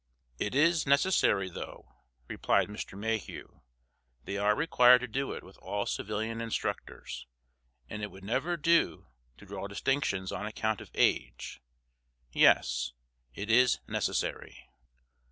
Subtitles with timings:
[0.39, 2.97] "It is necessary, though," replied Mr.
[2.97, 3.59] Mayhew.
[4.23, 7.27] "They are required to do it with all civilian instructors,
[7.87, 11.61] and it would never do to draw distinctions on account of age.
[12.31, 12.93] Yes;
[13.35, 14.67] it is necessary."